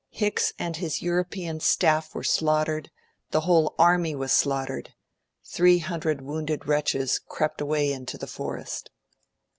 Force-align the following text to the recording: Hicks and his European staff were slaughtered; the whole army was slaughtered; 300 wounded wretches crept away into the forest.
Hicks 0.09 0.51
and 0.57 0.77
his 0.77 1.03
European 1.03 1.59
staff 1.59 2.15
were 2.15 2.23
slaughtered; 2.23 2.89
the 3.29 3.41
whole 3.41 3.75
army 3.77 4.15
was 4.15 4.31
slaughtered; 4.31 4.95
300 5.45 6.21
wounded 6.23 6.67
wretches 6.67 7.19
crept 7.29 7.61
away 7.61 7.93
into 7.93 8.17
the 8.17 8.25
forest. 8.25 8.89